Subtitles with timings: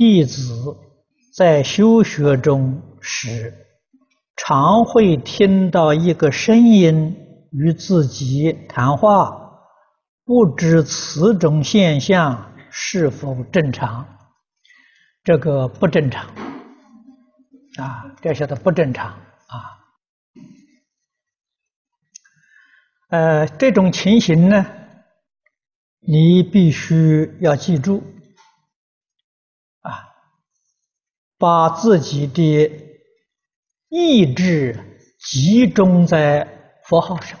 [0.00, 0.78] 弟子
[1.36, 3.52] 在修学中时，
[4.34, 7.18] 常会听到一个声音
[7.52, 9.60] 与自己谈话，
[10.24, 14.08] 不知此种现象是否正常？
[15.22, 16.30] 这个不正常
[17.76, 19.84] 啊，这晓得不正常啊。
[23.10, 24.64] 呃，这种情形呢，
[25.98, 28.02] 你必须要记住。
[29.80, 30.08] 啊
[31.38, 32.70] 把自己的
[33.88, 34.78] 意志
[35.18, 37.38] 集中在佛号上，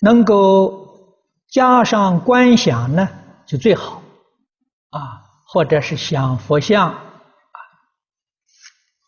[0.00, 1.16] 能够
[1.48, 3.08] 加上观想呢，
[3.46, 4.02] 就最好
[4.90, 6.98] 啊，或者是想佛像啊。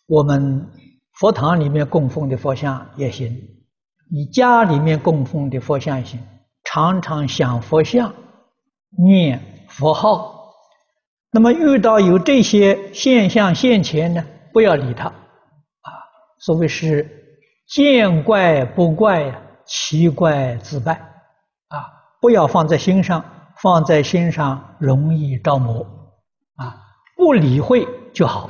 [0.06, 0.70] 我们
[1.12, 3.36] 佛堂里面供奉的佛像也行，
[4.10, 6.20] 你家里面供奉的佛像也行，
[6.64, 8.14] 常常想佛像，
[8.96, 10.37] 念佛号。
[11.30, 15.92] 那么遇到有这些现象现前呢，不要理他，啊，
[16.38, 17.06] 所谓是
[17.68, 20.94] 见怪不怪呀，奇怪自败，
[21.68, 21.84] 啊，
[22.20, 23.22] 不要放在心上，
[23.60, 25.86] 放在心上容易着魔，
[26.56, 26.76] 啊，
[27.14, 28.48] 不理会就好。